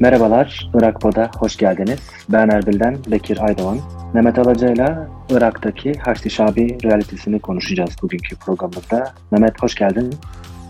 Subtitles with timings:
[0.00, 2.00] Merhabalar, Irak Pod'a hoş geldiniz.
[2.28, 3.78] Ben Erbil'den Bekir Aydoğan.
[4.14, 9.12] Mehmet Alaca'yla Irak'taki Haçlı Şabi realitesini konuşacağız bugünkü programımızda.
[9.30, 10.14] Mehmet hoş geldin.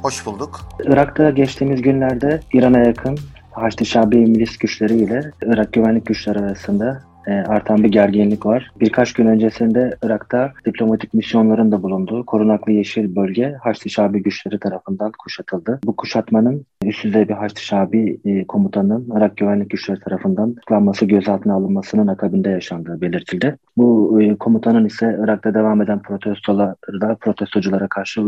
[0.03, 0.61] Hoş bulduk.
[0.85, 3.19] Irak'ta geçtiğimiz günlerde İran'a yakın
[3.51, 8.71] Haçlı Şabi milis güçleri ile Irak güvenlik güçleri arasında e, artan bir gerginlik var.
[8.81, 15.13] Birkaç gün öncesinde Irak'ta diplomatik misyonların da bulunduğu korunaklı yeşil bölge Haçlı Şabi güçleri tarafından
[15.19, 15.81] kuşatıldı.
[15.85, 21.55] Bu kuşatmanın üst düzey bir Haçlı Şabi e, komutanının Irak güvenlik güçleri tarafından tutuklanması gözaltına
[21.55, 23.57] alınmasının akabinde yaşandığı belirtildi.
[23.77, 28.23] Bu e, komutanın ise Irak'ta devam eden protestolarda protestoculara karşı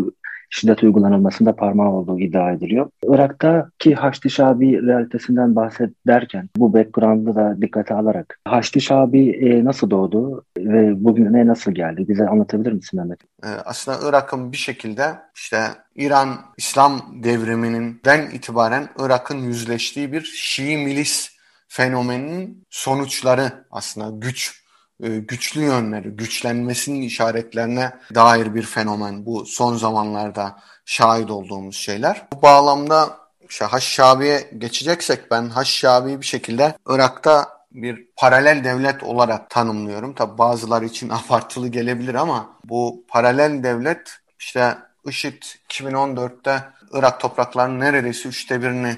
[0.51, 2.91] şiddet uygulanılmasında parmağı olduğu iddia ediliyor.
[3.09, 10.45] Irak'taki Haçlı Şabi realitesinden bahsederken bu background'ı da dikkate alarak Haçlı Şabi e, nasıl doğdu
[10.59, 12.05] ve bugüne nasıl geldi?
[12.09, 13.21] Bize anlatabilir misin Mehmet?
[13.45, 15.03] Ee, aslında Irak'ın bir şekilde
[15.35, 15.61] işte
[15.95, 21.31] İran İslam devriminin den itibaren Irak'ın yüzleştiği bir Şii milis
[21.69, 24.70] fenomeninin sonuçları aslında güç e,
[25.09, 32.27] güçlü yönleri, güçlenmesinin işaretlerine dair bir fenomen bu son zamanlarda şahit olduğumuz şeyler.
[32.33, 40.15] Bu bağlamda işte Haşşabi'ye geçeceksek ben Haşşabi'yi bir şekilde Irak'ta bir paralel devlet olarak tanımlıyorum.
[40.15, 48.29] Tabi bazıları için abartılı gelebilir ama bu paralel devlet işte IŞİD 2014'te Irak topraklarının neredeyse
[48.29, 48.97] üçte birini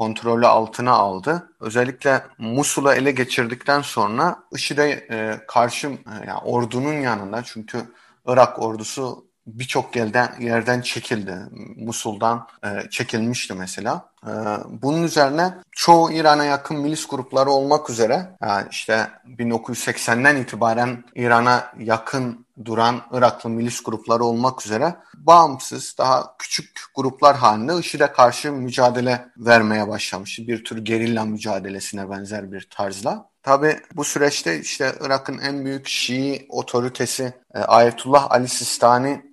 [0.00, 1.52] kontrolü altına aldı.
[1.60, 7.78] Özellikle Musul'u ele geçirdikten sonra IŞİD'e e, karşı e, yani ordunun yanında çünkü
[8.26, 9.24] Irak ordusu
[9.58, 11.38] birçok yerden, yerden çekildi.
[11.76, 14.10] Musul'dan e, çekilmişti mesela.
[14.26, 14.32] E,
[14.68, 22.46] bunun üzerine çoğu İran'a yakın milis grupları olmak üzere yani işte 1980'den itibaren İran'a yakın
[22.64, 29.88] duran Iraklı milis grupları olmak üzere bağımsız daha küçük gruplar halinde IŞİD'e karşı mücadele vermeye
[29.88, 30.48] başlamıştı.
[30.48, 33.30] Bir tür gerilla mücadelesine benzer bir tarzla.
[33.42, 39.29] Tabi bu süreçte işte Irak'ın en büyük Şii otoritesi e, Ayetullah Ali Sistani e,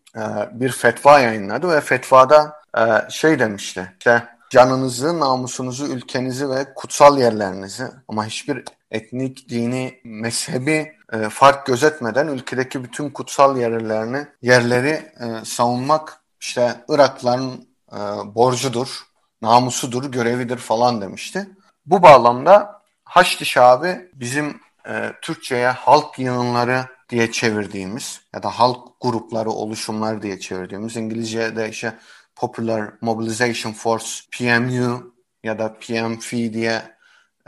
[0.52, 7.88] bir fetva yayınladı ve fetvada e, şey demişti işte canınızı, namusunuzu, ülkenizi ve kutsal yerlerinizi
[8.08, 16.22] ama hiçbir etnik, dini, mezhebi e, fark gözetmeden ülkedeki bütün kutsal yerlerini, yerleri e, savunmak
[16.42, 17.98] işte Iraklıların e,
[18.36, 19.02] borcudur,
[19.42, 21.50] namusudur, görevidir falan demişti.
[21.86, 29.50] Bu bağlamda Haçlı Şabi bizim e, Türkçe'ye halk yığınları diye çevirdiğimiz ya da halk grupları,
[29.50, 31.94] oluşumlar diye çevirdiğimiz İngilizce'de işte
[32.36, 35.14] Popular Mobilization Force, PMU
[35.44, 36.82] ya da PMF diye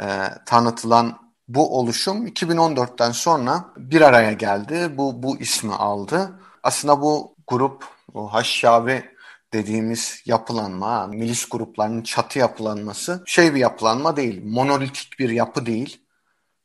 [0.02, 0.06] e,
[0.46, 4.98] tanıtılan bu oluşum 2014'ten sonra bir araya geldi.
[4.98, 6.40] Bu, bu ismi aldı.
[6.64, 9.04] Aslında bu grup, bu Haşşabi
[9.54, 16.02] dediğimiz yapılanma, milis gruplarının çatı yapılanması şey bir yapılanma değil, monolitik bir yapı değil.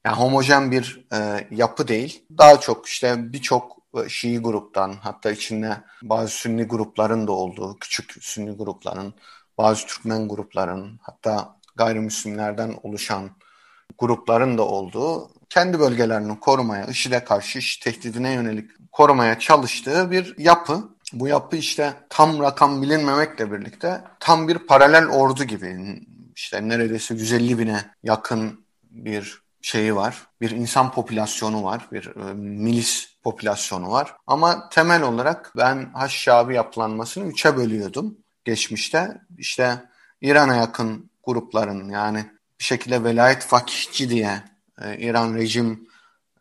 [0.04, 2.24] Yani homojen bir e, yapı değil.
[2.38, 8.16] Daha çok işte birçok e, Şii gruptan hatta içinde bazı Sünni grupların da olduğu, küçük
[8.20, 9.14] Sünni grupların,
[9.58, 13.30] bazı Türkmen grupların hatta gayrimüslimlerden oluşan
[13.98, 20.94] grupların da olduğu kendi bölgelerini korumaya, IŞİD'e karşı iş tehdidine yönelik korumaya çalıştığı bir yapı.
[21.12, 26.00] Bu yapı işte tam rakam bilinmemekle birlikte tam bir paralel ordu gibi.
[26.36, 30.26] İşte neredeyse 150 bine yakın bir şeyi var.
[30.40, 31.88] Bir insan popülasyonu var.
[31.92, 34.16] Bir e, milis popülasyonu var.
[34.26, 39.20] Ama temel olarak ben Haşşabi yapılanmasını üçe bölüyordum geçmişte.
[39.38, 39.84] İşte
[40.20, 42.26] İran'a yakın grupların yani
[42.58, 44.42] bir şekilde velayet fakihçi diye
[44.82, 45.88] e, İran rejim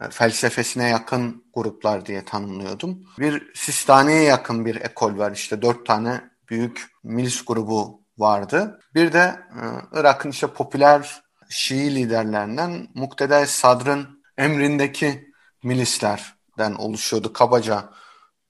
[0.02, 3.04] e, felsefesine yakın gruplar diye tanımlıyordum.
[3.20, 8.80] Bir Sistani'ye yakın bir ekol var işte dört tane büyük milis grubu vardı.
[8.96, 9.64] Bir de e,
[10.00, 11.24] Irak'ın işte popüler
[11.56, 15.34] Şii liderlerinden Mukteda Sadr'ın emrindeki
[15.64, 17.84] milislerden oluşuyordu kabaca.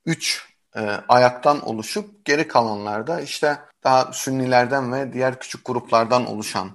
[0.05, 6.69] Üç e, ayaktan oluşup geri kalanlarda işte daha Sünnilerden ve diğer küçük gruplardan oluşan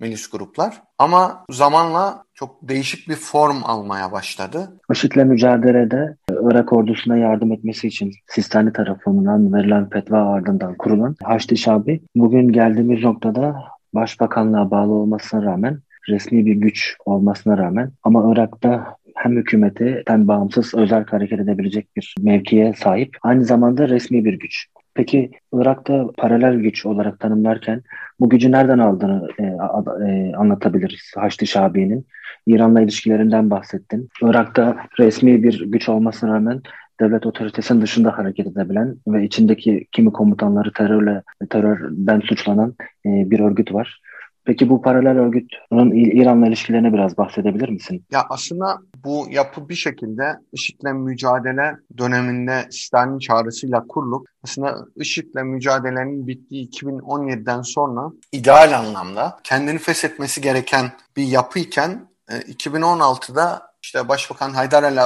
[0.00, 0.82] milis gruplar.
[0.98, 4.80] Ama zamanla çok değişik bir form almaya başladı.
[4.92, 12.02] IŞİD'le mücadelede Irak ordusuna yardım etmesi için Sistani tarafından verilen fetva ardından kurulan Haçlı Şabi
[12.14, 19.36] bugün geldiğimiz noktada başbakanlığa bağlı olmasına rağmen resmi bir güç olmasına rağmen ama Irak'ta hem
[19.36, 23.16] hükümeti hem bağımsız özel hareket edebilecek bir mevkiye sahip.
[23.22, 24.66] Aynı zamanda resmi bir güç.
[24.94, 27.82] Peki Irak'ta paralel güç olarak tanımlarken
[28.20, 32.06] bu gücü nereden aldığını e, e, anlatabiliriz Haçlı Şabi'nin.
[32.46, 34.08] İran'la ilişkilerinden bahsettin.
[34.22, 36.62] Irak'ta resmi bir güç olmasına rağmen
[37.00, 42.74] devlet otoritesinin dışında hareket edebilen ve içindeki kimi komutanları terörle terörden suçlanan
[43.06, 44.00] e, bir örgüt var.
[44.44, 48.04] Peki bu paralel örgütün İran'la ilişkilerine biraz bahsedebilir misin?
[48.10, 56.26] Ya aslında bu yapı bir şekilde IŞİD'le mücadele döneminde Stalin çağrısıyla kurulup aslında IŞİD'le mücadelenin
[56.26, 64.82] bittiği 2017'den sonra ideal anlamda kendini feshetmesi gereken bir yapıyken 2016'da e, işte Başbakan Haydar
[64.82, 64.98] el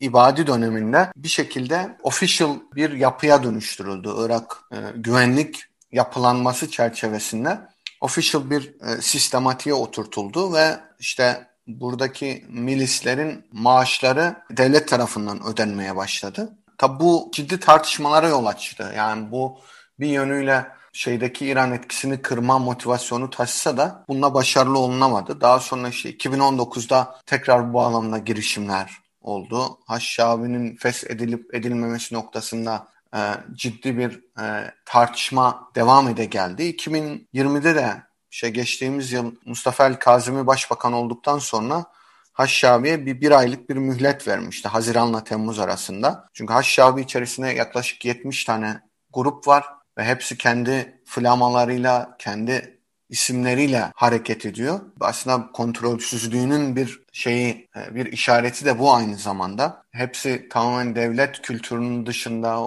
[0.00, 7.60] İbadi döneminde bir şekilde official bir yapıya dönüştürüldü Irak e, güvenlik yapılanması çerçevesinde
[8.00, 16.58] official bir e, sistematiğe oturtuldu ve işte buradaki milislerin maaşları devlet tarafından ödenmeye başladı.
[16.78, 18.92] Tabi bu ciddi tartışmalara yol açtı.
[18.96, 19.58] Yani bu
[20.00, 25.40] bir yönüyle şeydeki İran etkisini kırma motivasyonu taşısa da bununla başarılı olunamadı.
[25.40, 29.78] Daha sonra işte 2019'da tekrar bu bağlamda girişimler oldu.
[29.86, 33.20] Haşşabi'nin fes edilip edilmemesi noktasında e,
[33.54, 36.62] ciddi bir e, tartışma devam ede geldi.
[36.62, 41.84] 2020'de de işte geçtiğimiz yıl Mustafa El Kazimi başbakan olduktan sonra
[42.32, 46.28] Haşşabi'ye bir, bir aylık bir mühlet vermişti Haziran'la Temmuz arasında.
[46.32, 48.80] Çünkü Haşşabi içerisinde yaklaşık 70 tane
[49.12, 49.64] grup var
[49.98, 54.80] ve hepsi kendi flamalarıyla, kendi isimleriyle hareket ediyor.
[55.00, 59.82] Aslında kontrolsüzlüğünün bir şeyi, e, bir işareti de bu aynı zamanda.
[59.90, 62.60] Hepsi tamamen devlet kültürünün dışında,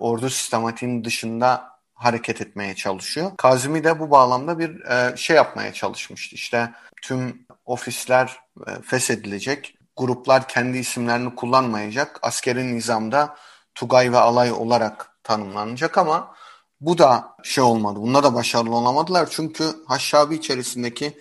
[0.00, 3.32] ordu sistematiğinin dışında hareket etmeye çalışıyor.
[3.36, 6.34] Kazimi de bu bağlamda bir e, şey yapmaya çalışmıştı.
[6.34, 6.70] İşte
[7.02, 8.36] tüm ofisler
[8.66, 13.36] e, feshedilecek, gruplar kendi isimlerini kullanmayacak, askeri nizamda
[13.74, 16.34] Tugay ve Alay olarak tanımlanacak ama
[16.82, 18.00] bu da şey olmadı.
[18.00, 19.28] Bunda da başarılı olamadılar.
[19.30, 21.18] Çünkü Haşşabi içerisindeki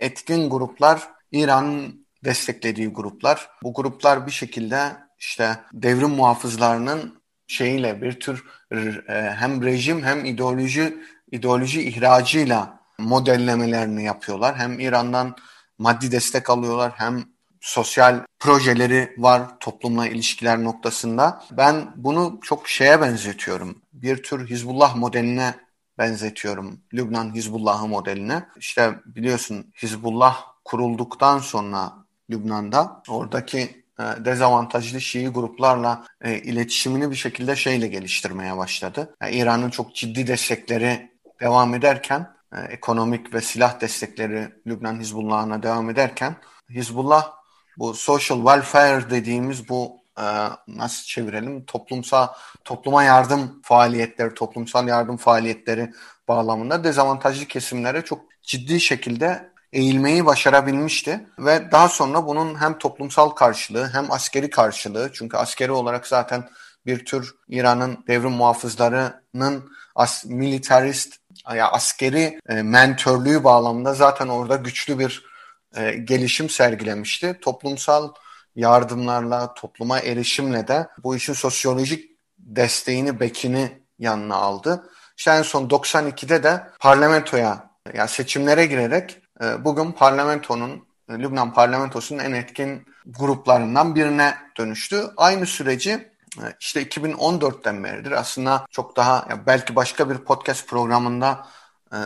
[0.00, 3.48] etkin gruplar İran'ın desteklediği gruplar.
[3.62, 10.98] Bu gruplar bir şekilde işte devrim muhafızlarının şeyiyle bir tür e, hem rejim hem ideoloji
[11.32, 14.56] ideoloji ihracıyla modellemelerini yapıyorlar.
[14.56, 15.36] Hem İran'dan
[15.78, 17.24] maddi destek alıyorlar hem
[17.62, 21.44] sosyal projeleri var toplumla ilişkiler noktasında.
[21.50, 23.82] Ben bunu çok şeye benzetiyorum.
[23.92, 25.54] Bir tür Hizbullah modeline
[25.98, 26.80] benzetiyorum.
[26.94, 28.46] Lübnan Hizbullah'ı modeline.
[28.56, 31.92] İşte biliyorsun Hizbullah kurulduktan sonra
[32.30, 39.14] Lübnan'da oradaki e, dezavantajlı Şii gruplarla e, iletişimini bir şekilde şeyle geliştirmeye başladı.
[39.22, 41.10] Yani İran'ın çok ciddi destekleri
[41.40, 46.36] devam ederken, e, ekonomik ve silah destekleri Lübnan Hizbullah'ına devam ederken
[46.70, 47.41] Hizbullah
[47.78, 50.24] bu social welfare dediğimiz bu e,
[50.68, 51.64] nasıl çevirelim?
[51.64, 52.28] Toplumsal
[52.64, 55.92] topluma yardım faaliyetleri, toplumsal yardım faaliyetleri
[56.28, 61.26] bağlamında dezavantajlı kesimlere çok ciddi şekilde eğilmeyi başarabilmişti.
[61.38, 66.48] Ve daha sonra bunun hem toplumsal karşılığı hem askeri karşılığı çünkü askeri olarak zaten
[66.86, 71.14] bir tür İran'ın devrim muhafızlarının as, militarist
[71.54, 75.31] ya askeri e, mentörlüğü bağlamında zaten orada güçlü bir
[75.76, 77.38] e, gelişim sergilemişti.
[77.40, 78.14] Toplumsal
[78.56, 84.90] yardımlarla, topluma erişimle de bu işin sosyolojik desteğini, bekini yanına aldı.
[85.16, 92.18] İşte en son 92'de de parlamentoya, yani seçimlere girerek e, bugün parlamentonun, e, Lübnan parlamentosunun
[92.18, 95.04] en etkin gruplarından birine dönüştü.
[95.16, 95.90] Aynı süreci
[96.38, 101.46] e, işte 2014'ten beridir aslında çok daha belki başka bir podcast programında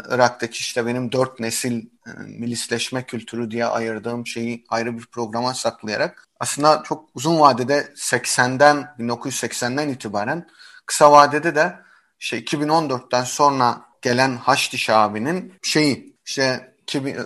[0.09, 6.29] Irak'taki işte benim dört nesil e, milisleşme kültürü diye ayırdığım şeyi ayrı bir programa saklayarak
[6.41, 10.49] aslında çok uzun vadede 80'den 1980'den itibaren
[10.87, 11.75] kısa vadede de
[12.21, 16.75] işte 2014'ten sonra gelen Haçlı Şabi'nin şeyi işte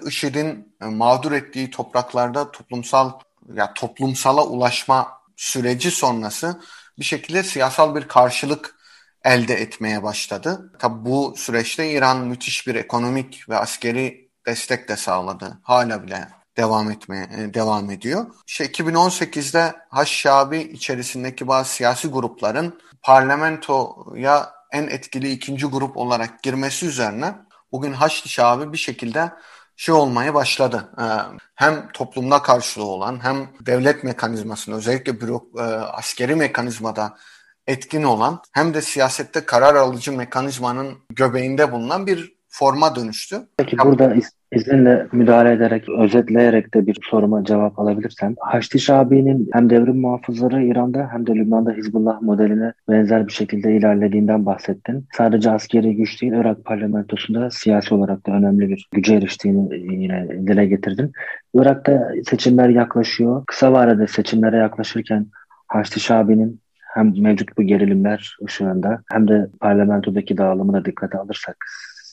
[0.06, 3.12] IŞİD'in e, mağdur ettiği topraklarda toplumsal
[3.54, 6.60] ya toplumsala ulaşma süreci sonrası
[6.98, 8.79] bir şekilde siyasal bir karşılık
[9.24, 10.72] elde etmeye başladı.
[10.78, 15.58] Tabi bu süreçte İran müthiş bir ekonomik ve askeri destek de sağladı.
[15.62, 18.26] Hala bile devam etmeye devam ediyor.
[18.46, 27.34] İşte 2018'de Haşşabi içerisindeki bazı siyasi grupların parlamentoya en etkili ikinci grup olarak girmesi üzerine
[27.72, 29.32] bugün Haçlı Şabi bir şekilde
[29.76, 30.90] şey olmaya başladı.
[30.98, 31.04] E,
[31.54, 37.16] hem toplumda karşılığı olan hem devlet mekanizmasında özellikle bürok, e, askeri mekanizmada
[37.66, 43.36] etkin olan hem de siyasette karar alıcı mekanizmanın göbeğinde bulunan bir forma dönüştü.
[43.56, 44.14] Peki burada
[44.52, 48.34] izninle müdahale ederek, özetleyerek de bir soruma cevap alabilirsem.
[48.40, 54.46] Haçlı Şabi'nin hem devrim muhafızları İran'da hem de Lübnan'da Hizbullah modeline benzer bir şekilde ilerlediğinden
[54.46, 55.06] bahsettin.
[55.16, 60.66] Sadece askeri güç değil, Irak parlamentosunda siyasi olarak da önemli bir güce eriştiğini yine dile
[60.66, 61.12] getirdin.
[61.54, 63.44] Irak'ta seçimler yaklaşıyor.
[63.46, 65.26] Kısa vadede seçimlere yaklaşırken
[65.68, 66.60] Haçlı Şabi'nin
[66.94, 71.66] hem mevcut bu gerilimler ışığında hem de parlamentodaki dağılımı da dikkate alırsak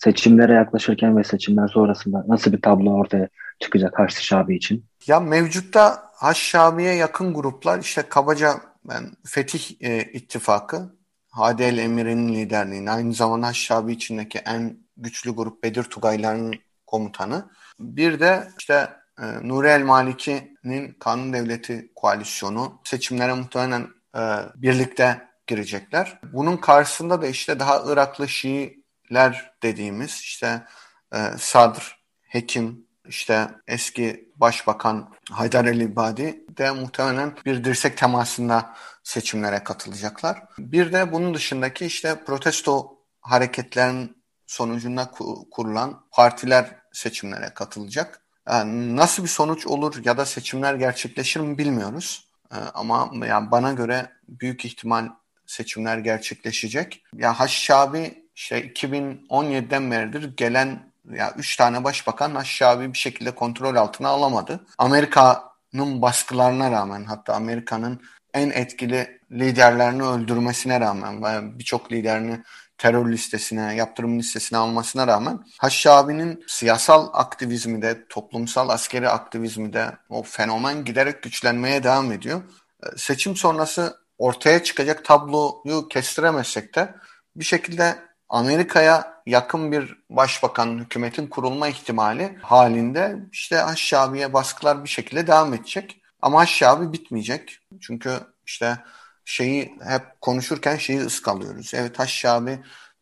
[0.04, 3.28] seçimlere yaklaşırken ve seçimler sonrasında nasıl bir tablo ortaya
[3.60, 4.86] çıkacak Haçlı Şabi için?
[5.08, 8.54] Ya mevcutta Haçşabi'ye yakın gruplar işte kabaca
[8.90, 10.98] ben Fetih e, İttifakı,
[11.32, 16.54] Hadi el Emir'in liderliğini, aynı zamanda Haçşabi içindeki en güçlü grup Bedir Tugaylar'ın
[16.86, 17.46] komutanı.
[17.80, 18.88] Bir de işte
[19.22, 24.22] e, Nuri el Maliki'nin Kanun Devleti koalisyonu seçimlere muhtemelen e,
[24.56, 26.20] birlikte girecekler.
[26.34, 30.64] Bunun karşısında da işte daha Iraklı Şiiler dediğimiz işte
[31.14, 39.64] e, Sadr, Hekim, işte eski Başbakan Haydar el İbadi de muhtemelen bir dirsek temasında seçimlere
[39.64, 40.44] katılacaklar.
[40.58, 45.12] Bir de bunun dışındaki işte protesto hareketlerin sonucunda
[45.52, 48.22] kurulan partiler seçimlere katılacak.
[48.50, 52.27] Yani nasıl bir sonuç olur ya da seçimler gerçekleşir mi bilmiyoruz.
[52.52, 55.10] Ee, ama yani bana göre büyük ihtimal
[55.46, 57.04] seçimler gerçekleşecek.
[57.14, 64.08] Ya Haşşabi işte 2017'den beridir gelen ya üç tane başbakan Haşşabi bir şekilde kontrol altına
[64.08, 64.66] alamadı.
[64.78, 68.02] Amerika'nın baskılarına rağmen hatta Amerika'nın
[68.34, 72.44] en etkili liderlerini öldürmesine rağmen birçok liderini
[72.78, 80.24] terör listesine, yaptırım listesine almasına rağmen Haşşabi'nin siyasal aktivizmi de, toplumsal askeri aktivizmi de o
[80.24, 82.42] fenomen giderek güçlenmeye devam ediyor.
[82.84, 86.96] Ee, seçim sonrası ortaya çıkacak tabloyu kestiremezsek de
[87.36, 87.96] bir şekilde
[88.30, 96.02] Amerika'ya yakın bir başbakan hükümetin kurulma ihtimali halinde işte Haşşabi'ye baskılar bir şekilde devam edecek.
[96.22, 97.60] Ama Haşşabi bitmeyecek.
[97.82, 98.12] Çünkü
[98.46, 98.78] işte
[99.28, 101.74] şeyi hep konuşurken şeyi ıskalıyoruz.
[101.74, 102.52] Evet Haşşabi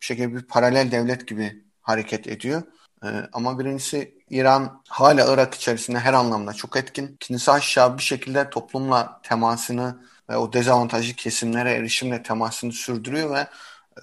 [0.02, 2.64] bir şekilde bir paralel devlet gibi hareket ediyor.
[3.04, 7.08] Ee, ama birincisi İran hala Irak içerisinde her anlamda çok etkin.
[7.08, 13.48] İkincisi Haşşabi bir şekilde toplumla temasını ve o dezavantajlı kesimlere erişimle temasını sürdürüyor ve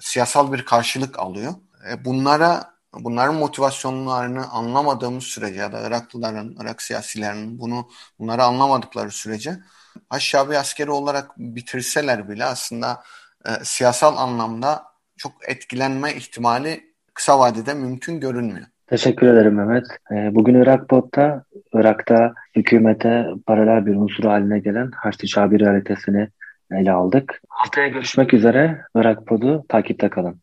[0.01, 1.53] siyasal bir karşılık alıyor.
[1.91, 7.87] E, bunlara bunların motivasyonlarını anlamadığımız sürece ya da Iraklıların, Irak siyasilerinin bunu
[8.19, 9.59] bunları anlamadıkları sürece
[10.09, 13.03] aşağı askeri olarak bitirseler bile aslında
[13.45, 14.83] e, siyasal anlamda
[15.17, 18.65] çok etkilenme ihtimali kısa vadede mümkün görünmüyor.
[18.87, 19.85] Teşekkür ederim Mehmet.
[20.11, 26.27] E, bugün Irak Pod'da Irak'ta hükümete paralel bir unsur haline gelen Haçlı Şabi realitesini
[26.71, 27.41] ele aldık.
[27.49, 28.81] Haftaya görüşmek üzere.
[28.95, 30.42] Irak Pod'u takipte kalın.